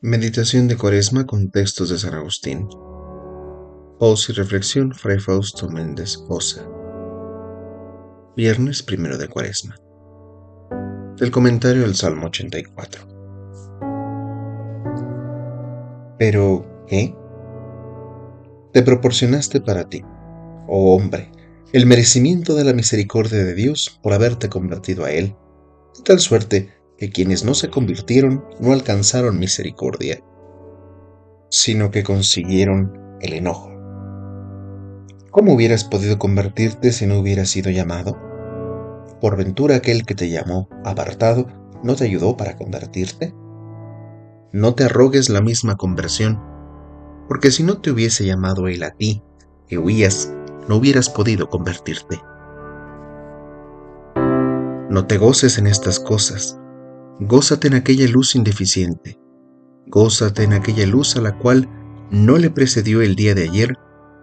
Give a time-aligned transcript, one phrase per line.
[0.00, 2.68] Meditación de Cuaresma con textos de San Agustín.
[3.98, 6.64] Voz y reflexión Fray Fausto Méndez Osa.
[8.36, 9.74] Viernes primero de Cuaresma.
[11.16, 13.02] Del comentario al Salmo 84.
[16.16, 17.12] Pero, ¿qué?
[18.72, 20.04] Te proporcionaste para ti,
[20.68, 21.32] oh hombre,
[21.72, 25.34] el merecimiento de la misericordia de Dios por haberte convertido a Él,
[25.96, 30.20] de tal suerte que quienes no se convirtieron no alcanzaron misericordia,
[31.48, 33.70] sino que consiguieron el enojo.
[35.30, 38.18] ¿Cómo hubieras podido convertirte si no hubieras sido llamado?
[39.20, 41.46] ¿Por ventura aquel que te llamó apartado
[41.84, 43.32] no te ayudó para convertirte?
[44.52, 46.40] No te arrogues la misma conversión,
[47.28, 49.22] porque si no te hubiese llamado él a ti,
[49.68, 50.32] que huías,
[50.68, 52.20] no hubieras podido convertirte.
[54.90, 56.58] No te goces en estas cosas,
[57.20, 59.18] Gózate en aquella luz indeficiente.
[59.88, 61.68] Gózate en aquella luz a la cual
[62.12, 63.76] no le precedió el día de ayer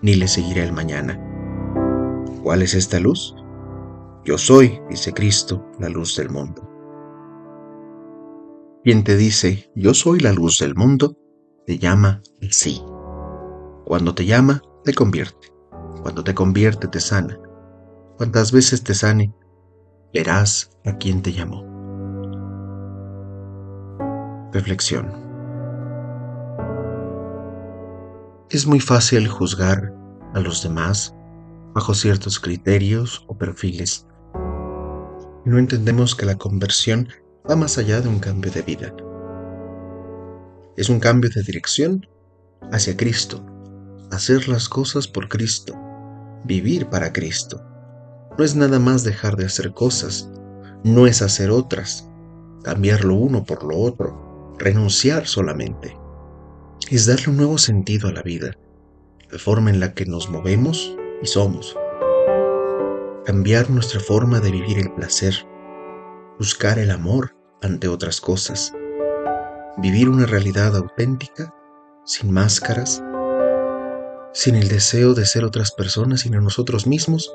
[0.00, 1.20] ni le seguirá el mañana.
[2.42, 3.34] ¿Cuál es esta luz?
[4.24, 6.66] Yo soy, dice Cristo, la luz del mundo.
[8.84, 11.14] Quien te dice, yo soy la luz del mundo,
[11.66, 12.82] te llama sí.
[13.84, 15.48] Cuando te llama, te convierte.
[16.02, 17.38] Cuando te convierte, te sana.
[18.16, 19.34] Cuantas veces te sane,
[20.14, 21.67] verás a quien te llamó.
[24.50, 25.12] Reflexión.
[28.48, 29.92] Es muy fácil juzgar
[30.32, 31.14] a los demás
[31.74, 34.06] bajo ciertos criterios o perfiles.
[35.44, 37.08] No entendemos que la conversión
[37.48, 38.94] va más allá de un cambio de vida.
[40.78, 42.06] Es un cambio de dirección
[42.72, 43.44] hacia Cristo,
[44.10, 45.74] hacer las cosas por Cristo,
[46.44, 47.62] vivir para Cristo.
[48.38, 50.30] No es nada más dejar de hacer cosas,
[50.84, 52.08] no es hacer otras,
[52.62, 54.27] cambiar lo uno por lo otro
[54.58, 55.96] renunciar solamente.
[56.90, 58.52] Es darle un nuevo sentido a la vida,
[59.30, 61.76] la forma en la que nos movemos y somos.
[63.24, 65.34] Cambiar nuestra forma de vivir el placer,
[66.38, 68.72] buscar el amor ante otras cosas,
[69.76, 71.54] vivir una realidad auténtica,
[72.04, 73.02] sin máscaras,
[74.32, 77.30] sin el deseo de ser otras personas, sino nosotros mismos,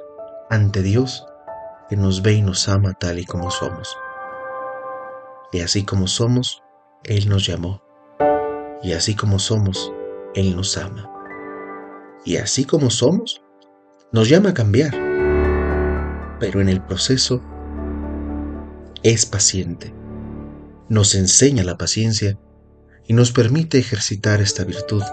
[0.50, 1.26] ante Dios,
[1.90, 3.96] que nos ve y nos ama tal y como somos.
[5.52, 6.63] Y así como somos,
[7.06, 7.82] él nos llamó.
[8.82, 9.92] Y así como somos,
[10.36, 11.10] Él nos ama.
[12.26, 13.42] Y así como somos,
[14.12, 14.92] nos llama a cambiar.
[16.40, 17.42] Pero en el proceso
[19.04, 19.94] es paciente.
[20.90, 22.38] Nos enseña la paciencia
[23.06, 25.04] y nos permite ejercitar esta virtud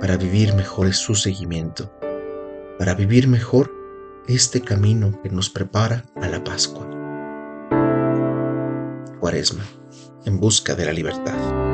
[0.00, 1.90] para vivir mejor su seguimiento,
[2.78, 3.72] para vivir mejor
[4.26, 6.97] este camino que nos prepara a la Pascua.
[9.18, 9.64] Cuaresma
[10.24, 11.67] en busca de la libertad.